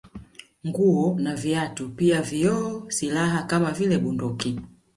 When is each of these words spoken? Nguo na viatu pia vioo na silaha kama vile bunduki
Nguo 0.65 1.15
na 1.19 1.35
viatu 1.35 1.89
pia 1.89 2.21
vioo 2.21 2.81
na 2.85 2.91
silaha 2.91 3.43
kama 3.43 3.71
vile 3.71 3.97
bunduki 3.97 4.59